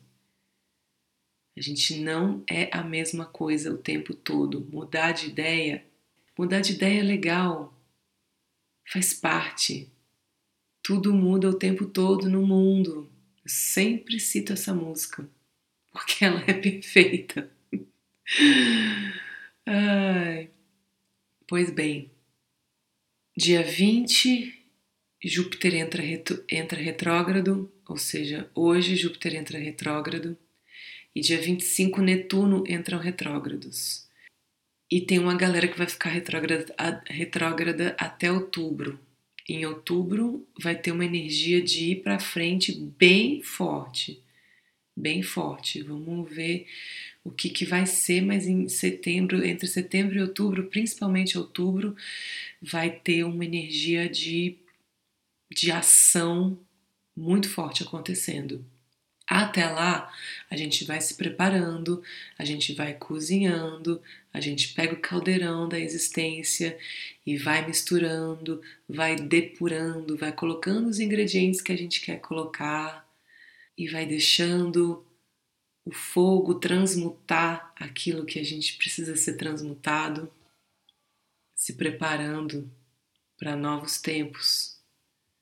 A 1.56 1.62
gente 1.62 2.00
não 2.00 2.44
é 2.50 2.70
a 2.76 2.84
mesma 2.84 3.26
coisa 3.26 3.72
o 3.72 3.78
tempo 3.78 4.14
todo. 4.14 4.68
Mudar 4.72 5.12
de 5.12 5.28
ideia, 5.28 5.86
mudar 6.38 6.62
de 6.62 6.74
ideia 6.74 7.00
é 7.00 7.04
legal, 7.04 7.74
faz 8.92 9.14
parte. 9.14 9.92
Tudo 10.82 11.14
muda 11.14 11.50
o 11.50 11.58
tempo 11.58 11.86
todo 11.86 12.30
no 12.30 12.46
mundo. 12.46 13.10
Eu 13.44 13.50
sempre 13.50 14.20
cito 14.20 14.54
essa 14.54 14.74
música, 14.74 15.30
porque 15.92 16.26
ela 16.26 16.44
é 16.48 16.54
perfeita. 16.54 17.52
Ai. 19.66 20.50
Pois 21.46 21.70
bem, 21.70 22.10
dia 23.36 23.62
20, 23.64 24.64
Júpiter 25.24 25.76
entra, 25.76 26.02
retro, 26.02 26.44
entra 26.50 26.82
retrógrado, 26.82 27.72
ou 27.88 27.98
seja, 27.98 28.50
hoje 28.56 28.96
Júpiter 28.96 29.36
entra 29.36 29.60
retrógrado, 29.60 30.38
e 31.16 31.22
dia 31.22 31.40
25 31.40 32.02
Netuno 32.02 32.64
entram 32.68 32.98
retrógrados. 33.00 34.08
E 34.92 35.02
tem 35.02 35.20
uma 35.20 35.36
galera 35.36 35.68
que 35.68 35.78
vai 35.78 35.88
ficar 35.88 36.10
retrógrada, 36.10 37.04
retrógrada 37.08 37.96
até 38.00 38.32
outubro. 38.32 39.00
Em 39.48 39.66
outubro 39.66 40.48
vai 40.60 40.76
ter 40.76 40.92
uma 40.92 41.06
energia 41.06 41.62
de 41.62 41.92
ir 41.92 41.96
para 42.04 42.20
frente 42.20 42.72
bem 42.72 43.42
forte, 43.42 44.22
bem 44.96 45.22
forte. 45.22 45.82
Vamos 45.82 46.30
ver 46.30 46.68
o 47.24 47.32
que, 47.32 47.50
que 47.50 47.66
vai 47.66 47.86
ser, 47.86 48.22
mas 48.22 48.48
em 48.48 48.68
setembro, 48.68 49.44
entre 49.46 49.68
setembro 49.68 50.18
e 50.18 50.22
outubro, 50.22 50.66
principalmente 50.68 51.38
outubro, 51.38 51.96
vai 52.62 52.90
ter 52.90 53.24
uma 53.24 53.44
energia 53.44 54.10
de, 54.10 54.58
de 55.52 55.72
ação 55.72 56.58
muito 57.16 57.50
forte 57.50 57.84
acontecendo. 57.84 58.66
Até 59.36 59.68
lá, 59.68 60.14
a 60.48 60.56
gente 60.56 60.86
vai 60.86 61.02
se 61.02 61.16
preparando, 61.16 62.04
a 62.38 62.46
gente 62.46 62.72
vai 62.76 62.94
cozinhando, 62.94 64.00
a 64.32 64.40
gente 64.40 64.76
pega 64.76 64.94
o 64.94 65.02
caldeirão 65.02 65.68
da 65.68 65.80
existência 65.80 66.78
e 67.26 67.36
vai 67.36 67.66
misturando, 67.66 68.62
vai 68.88 69.16
depurando, 69.16 70.16
vai 70.16 70.32
colocando 70.32 70.88
os 70.88 71.00
ingredientes 71.00 71.62
que 71.62 71.72
a 71.72 71.76
gente 71.76 72.00
quer 72.02 72.22
colocar 72.22 73.10
e 73.76 73.88
vai 73.88 74.06
deixando 74.06 75.04
o 75.84 75.92
fogo 75.92 76.60
transmutar 76.60 77.74
aquilo 77.76 78.28
que 78.28 78.38
a 78.38 78.44
gente 78.44 78.78
precisa 78.78 79.16
ser 79.16 79.34
transmutado, 79.34 80.32
se 81.56 81.74
preparando 81.74 82.72
para 83.36 83.56
novos 83.56 84.00
tempos. 84.00 84.78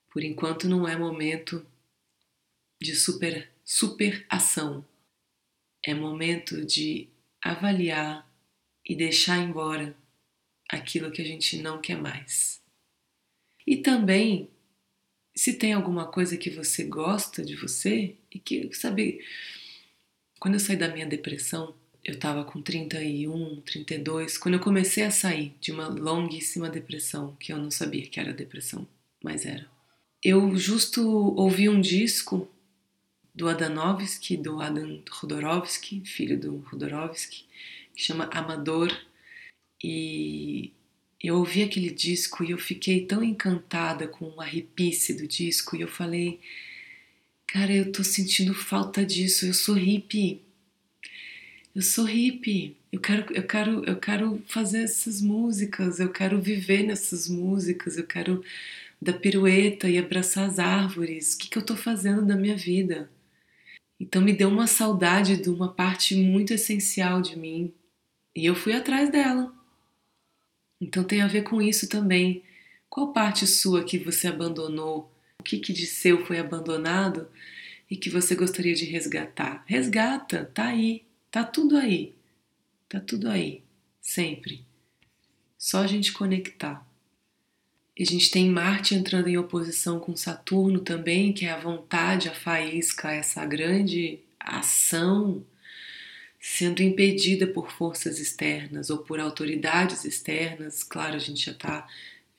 Por 0.10 0.24
enquanto 0.24 0.70
não 0.70 0.88
é 0.88 0.96
momento 0.96 1.66
de 2.82 2.96
super 2.96 3.51
super 3.72 4.26
ação. 4.30 4.86
É 5.82 5.94
momento 5.94 6.66
de 6.66 7.08
avaliar 7.42 8.30
e 8.86 8.94
deixar 8.94 9.38
embora 9.38 9.96
aquilo 10.70 11.10
que 11.10 11.22
a 11.22 11.26
gente 11.26 11.58
não 11.62 11.80
quer 11.80 11.96
mais. 11.96 12.62
E 13.66 13.78
também, 13.78 14.50
se 15.34 15.54
tem 15.54 15.72
alguma 15.72 16.06
coisa 16.12 16.36
que 16.36 16.50
você 16.50 16.84
gosta 16.84 17.46
de 17.46 17.56
você 17.56 18.18
e 18.30 18.40
que, 18.40 18.74
sabe, 18.74 19.26
quando 20.38 20.56
eu 20.56 20.60
saí 20.60 20.76
da 20.76 20.90
minha 20.90 21.06
depressão, 21.06 21.74
eu 22.04 22.16
estava 22.16 22.44
com 22.44 22.62
31, 22.62 23.62
32, 23.62 24.38
quando 24.38 24.56
eu 24.56 24.60
comecei 24.60 25.06
a 25.06 25.12
sair 25.12 25.56
de 25.62 25.72
uma 25.72 25.88
longuíssima 25.88 26.70
depressão, 26.70 27.38
que 27.38 27.54
eu 27.54 27.58
não 27.58 27.72
sabia 27.72 28.06
que 28.06 28.20
era 28.20 28.34
depressão, 28.34 28.86
mas 29.24 29.46
era. 29.46 29.66
Eu 30.22 30.58
justo 30.58 31.08
ouvi 31.38 31.70
um 31.70 31.80
disco 31.80 32.51
do 33.34 33.48
Adanovski, 33.48 34.38
do 34.38 34.62
Adam 34.62 35.02
Rodorovsky, 35.10 36.02
filho 36.06 36.40
do 36.40 36.58
Rodorovsky, 36.58 37.46
que 37.96 38.04
chama 38.04 38.30
Amador. 38.32 38.92
E 39.84 40.72
eu 41.24 41.38
ouvi 41.38 41.64
aquele 41.64 41.90
disco 41.92 42.44
e 42.44 42.52
eu 42.52 42.58
fiquei 42.58 43.06
tão 43.06 43.24
encantada 43.24 44.08
com 44.08 44.40
a 44.40 44.44
arrepice 44.44 45.14
do 45.14 45.28
disco 45.28 45.76
e 45.76 45.82
eu 45.82 45.88
falei, 45.88 46.40
cara, 47.48 47.74
eu 47.74 47.92
tô 47.92 48.04
sentindo 48.04 48.54
falta 48.54 49.06
disso, 49.06 49.46
eu 49.46 49.54
sou 49.54 49.76
hippie. 49.76 50.42
Eu 51.76 51.82
sou 51.82 52.06
hippie. 52.06 52.76
Eu 52.92 53.00
quero, 53.00 53.34
eu 53.34 53.44
quero, 53.48 53.86
eu 53.86 53.96
quero 53.98 54.44
fazer 54.48 54.84
essas 54.84 55.22
músicas, 55.22 56.00
eu 56.00 56.12
quero 56.12 56.42
viver 56.42 56.84
nessas 56.84 57.30
músicas, 57.30 57.98
eu 57.98 58.06
quero 58.06 58.44
dar 59.02 59.14
pirueta 59.14 59.90
e 59.90 59.98
abraçar 59.98 60.50
as 60.50 60.60
árvores. 60.60 61.34
O 61.34 61.38
que, 61.40 61.50
que 61.50 61.58
eu 61.58 61.66
tô 61.66 61.76
fazendo 61.78 62.26
da 62.26 62.36
minha 62.36 62.58
vida? 62.58 63.10
Então 64.02 64.20
me 64.20 64.34
deu 64.34 64.50
uma 64.50 64.66
saudade 64.66 65.38
de 65.38 65.48
uma 65.48 65.72
parte 65.72 66.16
muito 66.16 66.52
essencial 66.52 67.22
de 67.22 67.38
mim 67.38 67.72
e 68.36 68.44
eu 68.44 68.56
fui 68.56 68.74
atrás 68.74 69.12
dela. 69.12 69.54
Então 70.82 71.04
tem 71.04 71.22
a 71.22 71.28
ver 71.28 71.44
com 71.44 71.62
isso 71.62 71.88
também. 71.88 72.44
Qual 72.90 73.14
parte 73.14 73.46
sua 73.46 73.84
que 73.84 74.00
você 74.00 74.28
abandonou? 74.28 75.14
O 75.40 75.44
que, 75.44 75.60
que 75.60 75.72
de 75.72 75.86
seu 75.86 76.26
foi 76.26 76.40
abandonado 76.40 77.30
e 77.88 77.96
que 77.96 78.10
você 78.10 78.34
gostaria 78.34 78.74
de 78.74 78.86
resgatar? 78.86 79.64
Resgata, 79.68 80.50
tá 80.52 80.70
aí, 80.70 81.06
tá 81.30 81.44
tudo 81.44 81.78
aí, 81.78 82.16
tá 82.90 83.00
tudo 83.00 83.30
aí, 83.30 83.62
sempre. 84.02 84.66
Só 85.60 85.78
a 85.78 85.88
gente 85.88 86.12
conectar. 86.12 86.84
E 88.02 88.04
a 88.04 88.08
gente 88.08 88.32
tem 88.32 88.50
Marte 88.50 88.96
entrando 88.96 89.28
em 89.28 89.38
oposição 89.38 90.00
com 90.00 90.16
Saturno 90.16 90.80
também, 90.80 91.32
que 91.32 91.46
é 91.46 91.52
a 91.52 91.60
vontade, 91.60 92.30
a 92.30 92.34
faísca, 92.34 93.12
essa 93.12 93.46
grande 93.46 94.18
ação 94.40 95.46
sendo 96.40 96.82
impedida 96.82 97.46
por 97.46 97.72
forças 97.72 98.18
externas 98.18 98.90
ou 98.90 98.98
por 98.98 99.20
autoridades 99.20 100.04
externas. 100.04 100.82
Claro, 100.82 101.14
a 101.16 101.20
gente 101.20 101.46
já 101.46 101.52
está 101.52 101.88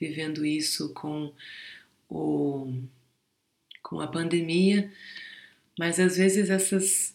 vivendo 0.00 0.44
isso 0.44 0.92
com, 0.94 1.32
o, 2.10 2.82
com 3.84 4.00
a 4.00 4.08
pandemia, 4.08 4.92
mas 5.78 6.00
às 6.00 6.16
vezes 6.16 6.50
essas 6.50 7.14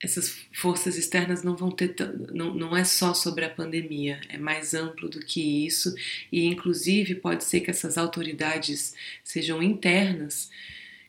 essas 0.00 0.46
forças 0.52 0.96
externas 0.96 1.42
não 1.42 1.56
vão 1.56 1.70
ter 1.70 1.94
não, 2.32 2.54
não 2.54 2.76
é 2.76 2.84
só 2.84 3.12
sobre 3.14 3.44
a 3.44 3.50
pandemia, 3.50 4.20
é 4.28 4.38
mais 4.38 4.72
amplo 4.72 5.08
do 5.08 5.20
que 5.20 5.66
isso 5.66 5.94
e 6.30 6.46
inclusive 6.46 7.16
pode 7.16 7.44
ser 7.44 7.60
que 7.60 7.70
essas 7.70 7.98
autoridades 7.98 8.94
sejam 9.24 9.62
internas, 9.62 10.50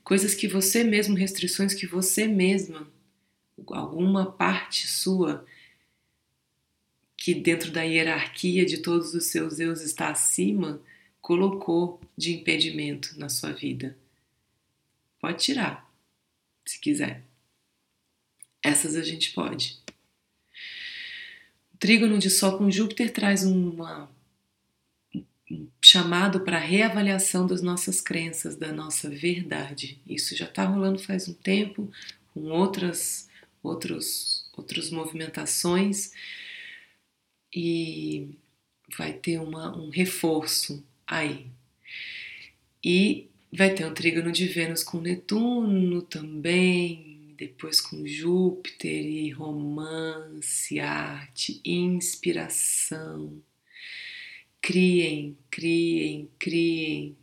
coisas 0.04 0.34
que 0.34 0.48
você 0.48 0.84
mesmo 0.84 1.16
restrições 1.16 1.74
que 1.74 1.86
você 1.86 2.28
mesma 2.28 2.88
alguma 3.68 4.32
parte 4.32 4.88
sua 4.88 5.46
que 7.16 7.36
dentro 7.36 7.72
da 7.72 7.84
hierarquia 7.84 8.66
de 8.66 8.78
todos 8.78 9.14
os 9.14 9.26
seus 9.26 9.60
eus 9.60 9.82
está 9.82 10.10
acima, 10.10 10.82
colocou 11.22 12.00
de 12.18 12.34
impedimento 12.34 13.20
na 13.20 13.28
sua 13.28 13.52
vida. 13.52 13.98
Pode 15.20 15.44
tirar, 15.44 15.92
se 16.66 16.80
quiser. 16.80 17.29
Essas 18.64 18.96
a 18.96 19.04
gente 19.04 19.32
pode. 19.34 19.80
O 21.74 21.78
trígono 21.78 22.18
de 22.18 22.30
Sol 22.30 22.58
com 22.58 22.70
Júpiter 22.70 23.12
traz 23.12 23.44
uma, 23.44 24.10
um 25.50 25.68
chamado 25.82 26.42
para 26.42 26.60
reavaliação 26.60 27.48
das 27.48 27.62
nossas 27.62 28.02
crenças, 28.02 28.56
da 28.56 28.72
nossa 28.72 29.10
verdade. 29.10 30.00
Isso 30.06 30.36
já 30.36 30.46
está 30.46 30.66
rolando 30.66 31.00
faz 31.00 31.28
um 31.28 31.34
tempo, 31.34 31.92
com 32.34 32.52
outras, 32.52 33.30
outros, 33.64 34.50
outras 34.56 34.90
movimentações, 34.90 36.12
e 37.54 38.30
vai 38.98 39.14
ter 39.14 39.40
uma, 39.40 39.76
um 39.76 39.90
reforço 39.90 40.84
aí. 41.08 41.48
E 42.84 43.28
vai 43.52 43.74
ter 43.74 43.86
um 43.86 43.94
trígono 43.94 44.32
de 44.32 44.46
Vênus 44.46 44.84
com 44.84 45.02
Netuno 45.02 46.02
também, 46.02 47.19
depois 47.40 47.80
com 47.80 48.06
Júpiter 48.06 49.06
e 49.06 49.30
romance, 49.30 50.78
arte, 50.78 51.62
inspiração. 51.64 53.42
Criem, 54.62 55.38
criem, 55.50 56.30
criem. 56.38 57.18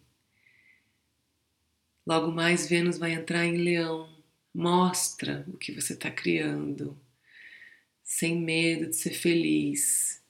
Logo 2.07 2.33
mais, 2.33 2.67
Vênus 2.67 2.97
vai 2.97 3.13
entrar 3.13 3.45
em 3.45 3.59
Leão. 3.59 4.09
Mostra 4.55 5.45
o 5.49 5.59
que 5.59 5.71
você 5.71 5.93
está 5.93 6.11
criando, 6.11 6.99
sem 8.03 8.41
medo 8.41 8.89
de 8.89 8.97
ser 8.97 9.13
feliz. 9.13 10.23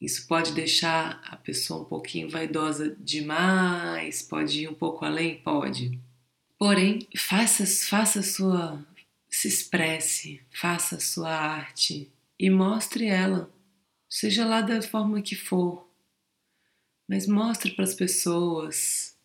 Isso 0.00 0.26
pode 0.26 0.52
deixar 0.54 1.22
a 1.24 1.36
pessoa 1.36 1.82
um 1.82 1.84
pouquinho 1.84 2.28
vaidosa 2.28 2.96
demais, 2.98 4.22
pode 4.22 4.62
ir 4.62 4.68
um 4.68 4.74
pouco 4.74 5.04
além? 5.04 5.40
Pode. 5.40 6.00
Porém, 6.58 7.06
faça, 7.16 7.64
faça 7.88 8.20
sua, 8.20 8.84
se 9.30 9.46
expresse, 9.46 10.42
faça 10.50 10.96
a 10.96 11.00
sua 11.00 11.30
arte 11.30 12.10
e 12.36 12.50
mostre 12.50 13.06
ela, 13.06 13.48
seja 14.10 14.44
lá 14.44 14.60
da 14.60 14.82
forma 14.82 15.22
que 15.22 15.36
for. 15.36 15.88
Mas 17.06 17.28
mostre 17.28 17.70
para 17.70 17.84
as 17.84 17.94
pessoas 17.94 19.16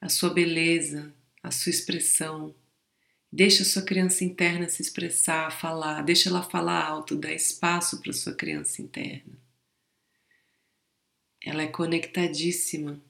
a 0.00 0.08
sua 0.08 0.30
beleza, 0.30 1.12
a 1.42 1.50
sua 1.50 1.68
expressão. 1.68 2.54
Deixe 3.30 3.62
a 3.62 3.66
sua 3.66 3.82
criança 3.82 4.24
interna 4.24 4.70
se 4.70 4.80
expressar, 4.80 5.50
falar, 5.52 6.00
deixa 6.02 6.30
ela 6.30 6.42
falar 6.42 6.82
alto, 6.82 7.14
dá 7.14 7.30
espaço 7.30 8.00
para 8.00 8.10
a 8.10 8.14
sua 8.14 8.34
criança 8.34 8.80
interna. 8.80 9.38
Ela 11.44 11.64
é 11.64 11.66
conectadíssima 11.66 13.02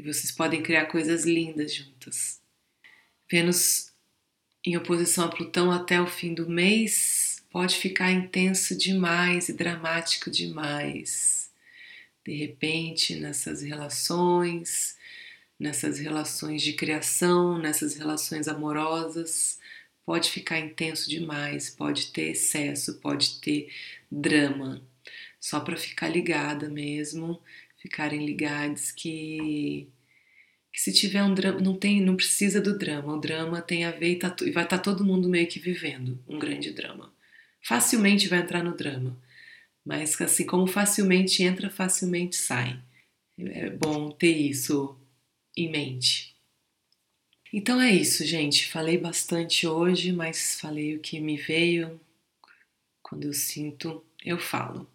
e 0.00 0.02
vocês 0.02 0.30
podem 0.32 0.62
criar 0.62 0.86
coisas 0.86 1.26
lindas 1.26 1.74
juntas. 1.74 2.40
Vênus 3.30 3.92
em 4.64 4.74
oposição 4.74 5.26
a 5.26 5.28
Plutão 5.28 5.70
até 5.70 6.00
o 6.00 6.06
fim 6.06 6.32
do 6.32 6.48
mês 6.48 7.44
pode 7.50 7.76
ficar 7.76 8.10
intenso 8.10 8.76
demais 8.76 9.50
e 9.50 9.52
dramático 9.52 10.30
demais. 10.30 11.50
De 12.24 12.34
repente, 12.34 13.16
nessas 13.16 13.60
relações, 13.60 14.96
nessas 15.58 15.98
relações 15.98 16.62
de 16.62 16.72
criação, 16.72 17.58
nessas 17.58 17.94
relações 17.94 18.48
amorosas, 18.48 19.58
pode 20.06 20.30
ficar 20.30 20.58
intenso 20.58 21.10
demais, 21.10 21.68
pode 21.68 22.06
ter 22.06 22.30
excesso, 22.30 22.98
pode 23.00 23.38
ter 23.40 23.70
drama. 24.10 24.82
Só 25.38 25.60
para 25.60 25.76
ficar 25.76 26.08
ligada 26.08 26.70
mesmo 26.70 27.38
ficarem 27.80 28.24
ligados 28.24 28.92
que, 28.92 29.88
que 30.72 30.80
se 30.80 30.92
tiver 30.92 31.22
um 31.22 31.34
drama, 31.34 31.60
não 31.60 31.76
tem, 31.76 32.00
não 32.00 32.16
precisa 32.16 32.60
do 32.60 32.76
drama. 32.78 33.14
O 33.14 33.20
drama 33.20 33.60
tem 33.62 33.84
a 33.84 33.90
ver 33.90 34.12
e, 34.12 34.16
tá, 34.16 34.34
e 34.42 34.50
vai 34.50 34.64
estar 34.64 34.78
tá 34.78 34.82
todo 34.82 35.04
mundo 35.04 35.28
meio 35.28 35.46
que 35.46 35.58
vivendo 35.58 36.22
um 36.28 36.38
grande 36.38 36.72
drama. 36.72 37.12
Facilmente 37.62 38.28
vai 38.28 38.40
entrar 38.40 38.62
no 38.62 38.76
drama, 38.76 39.20
mas 39.84 40.20
assim 40.20 40.46
como 40.46 40.66
facilmente 40.66 41.42
entra, 41.42 41.70
facilmente 41.70 42.36
sai. 42.36 42.80
É 43.38 43.70
bom 43.70 44.10
ter 44.10 44.36
isso 44.36 44.98
em 45.56 45.70
mente. 45.70 46.36
Então 47.52 47.80
é 47.80 47.90
isso, 47.90 48.24
gente. 48.24 48.68
Falei 48.68 48.96
bastante 48.96 49.66
hoje, 49.66 50.12
mas 50.12 50.60
falei 50.60 50.94
o 50.94 51.00
que 51.00 51.18
me 51.18 51.36
veio. 51.36 52.00
Quando 53.02 53.24
eu 53.24 53.32
sinto, 53.32 54.04
eu 54.24 54.38
falo. 54.38 54.88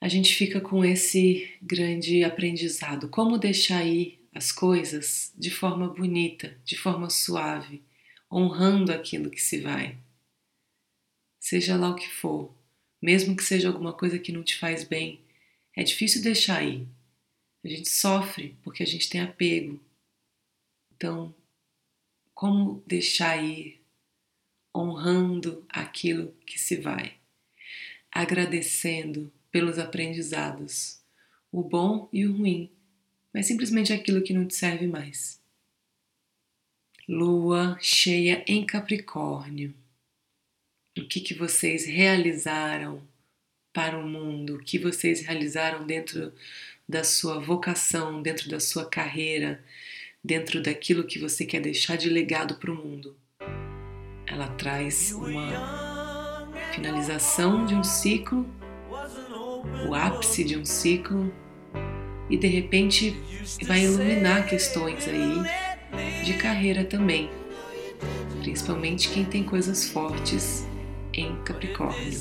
A 0.00 0.08
gente 0.08 0.34
fica 0.34 0.60
com 0.60 0.84
esse 0.84 1.52
grande 1.60 2.24
aprendizado: 2.24 3.08
como 3.08 3.36
deixar 3.36 3.84
ir 3.84 4.18
as 4.34 4.50
coisas 4.50 5.32
de 5.36 5.50
forma 5.50 5.88
bonita, 5.88 6.58
de 6.64 6.76
forma 6.76 7.10
suave, 7.10 7.82
honrando 8.32 8.92
aquilo 8.92 9.30
que 9.30 9.42
se 9.42 9.60
vai. 9.60 9.98
Seja 11.38 11.76
lá 11.76 11.90
o 11.90 11.96
que 11.96 12.08
for, 12.08 12.54
mesmo 13.02 13.36
que 13.36 13.42
seja 13.42 13.68
alguma 13.68 13.92
coisa 13.92 14.18
que 14.18 14.32
não 14.32 14.42
te 14.42 14.56
faz 14.56 14.84
bem, 14.84 15.20
é 15.76 15.82
difícil 15.82 16.22
deixar 16.22 16.62
ir. 16.62 16.86
A 17.62 17.68
gente 17.68 17.88
sofre 17.88 18.56
porque 18.62 18.82
a 18.82 18.86
gente 18.86 19.08
tem 19.08 19.20
apego. 19.20 19.80
Então, 20.94 21.34
como 22.34 22.82
deixar 22.86 23.42
ir, 23.42 23.80
honrando 24.74 25.64
aquilo 25.68 26.32
que 26.46 26.58
se 26.58 26.76
vai, 26.76 27.14
agradecendo 28.10 29.30
pelos 29.50 29.78
aprendizados, 29.78 31.00
o 31.50 31.62
bom 31.62 32.08
e 32.12 32.26
o 32.26 32.36
ruim, 32.36 32.70
mas 33.32 33.46
simplesmente 33.46 33.92
aquilo 33.92 34.22
que 34.22 34.32
não 34.32 34.46
te 34.46 34.54
serve 34.54 34.86
mais. 34.86 35.40
Lua 37.08 37.76
cheia 37.80 38.44
em 38.46 38.64
Capricórnio. 38.64 39.74
O 40.96 41.06
que, 41.06 41.20
que 41.20 41.34
vocês 41.34 41.84
realizaram 41.84 43.02
para 43.72 43.98
o 43.98 44.06
mundo? 44.06 44.56
O 44.56 44.62
que 44.62 44.78
vocês 44.78 45.22
realizaram 45.22 45.86
dentro 45.86 46.32
da 46.88 47.04
sua 47.04 47.38
vocação, 47.38 48.20
dentro 48.20 48.48
da 48.48 48.60
sua 48.60 48.84
carreira, 48.84 49.62
dentro 50.22 50.62
daquilo 50.62 51.06
que 51.06 51.18
você 51.18 51.44
quer 51.44 51.60
deixar 51.60 51.96
de 51.96 52.08
legado 52.08 52.56
para 52.56 52.70
o 52.70 52.74
mundo. 52.74 53.16
Ela 54.26 54.48
traz 54.48 55.12
uma 55.12 56.48
finalização 56.72 57.64
de 57.64 57.74
um 57.74 57.82
ciclo, 57.82 58.48
o 59.88 59.94
ápice 59.94 60.44
de 60.44 60.56
um 60.56 60.64
ciclo, 60.64 61.32
e 62.28 62.36
de 62.36 62.46
repente 62.46 63.16
vai 63.66 63.84
iluminar 63.84 64.46
questões 64.46 65.06
aí 65.08 65.42
de 66.24 66.34
carreira 66.34 66.84
também, 66.84 67.28
principalmente 68.40 69.08
quem 69.08 69.24
tem 69.24 69.42
coisas 69.42 69.88
fortes 69.88 70.66
em 71.12 71.34
Capricórnio. 71.42 72.12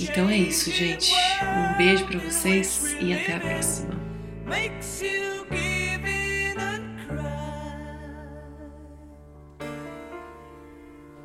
Então 0.00 0.28
é 0.28 0.36
isso, 0.36 0.70
gente. 0.70 1.12
Um 1.42 1.76
beijo 1.76 2.06
para 2.06 2.20
vocês 2.20 2.96
e 3.00 3.12
até 3.12 3.34
a 3.34 3.40
próxima. 3.40 4.00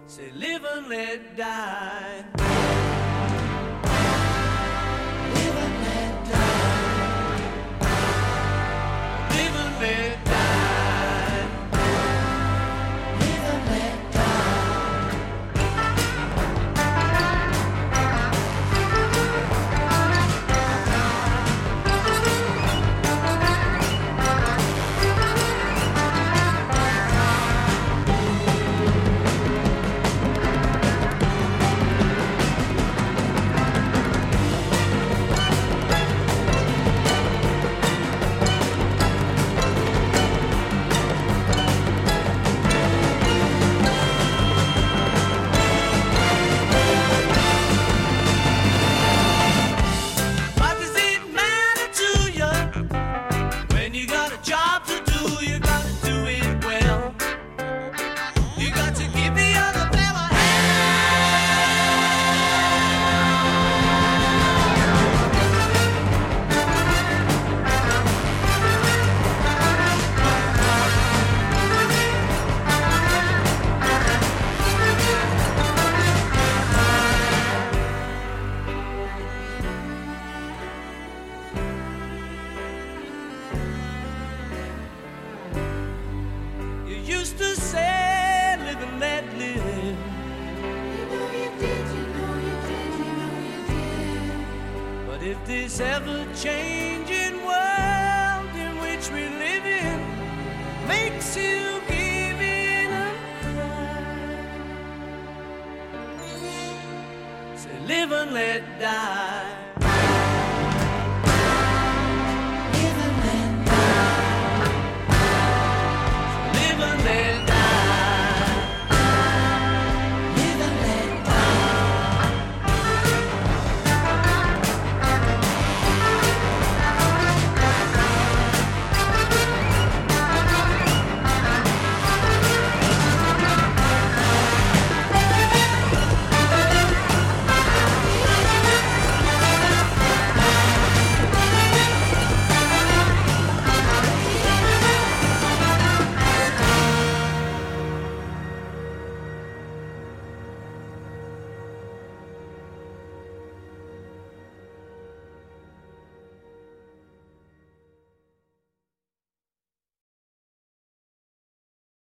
Say 0.07 0.31
live 0.33 0.65
and 0.65 0.88
let 0.89 1.36
die. 1.36 2.46